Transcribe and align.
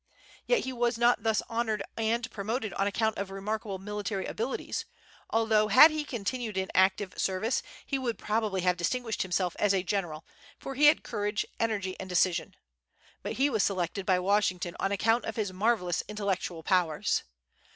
Yet 0.47 0.61
he 0.65 0.73
was 0.73 0.97
not 0.97 1.21
thus 1.21 1.43
honored 1.47 1.83
and 1.95 2.31
promoted 2.31 2.73
on 2.73 2.87
account 2.87 3.19
of 3.19 3.29
remarkable 3.29 3.77
military 3.77 4.25
abilities, 4.25 4.83
although, 5.29 5.67
had 5.67 5.91
he 5.91 6.03
continued 6.03 6.57
in 6.57 6.71
active 6.73 7.13
service, 7.19 7.61
he 7.85 7.99
would 7.99 8.17
probably 8.17 8.61
have 8.61 8.77
distinguished 8.77 9.21
himself 9.21 9.55
as 9.59 9.75
a 9.75 9.83
general, 9.83 10.25
for 10.57 10.73
he 10.73 10.85
had 10.85 11.03
courage, 11.03 11.45
energy, 11.59 11.95
and 11.99 12.09
decision; 12.09 12.55
but 13.21 13.33
he 13.33 13.47
was 13.47 13.61
selected 13.61 14.07
by 14.07 14.17
Washington 14.17 14.75
on 14.79 14.91
account 14.91 15.23
of 15.25 15.35
his 15.35 15.53
marvellous 15.53 16.01
intellectual 16.07 16.63
powers. 16.63 17.21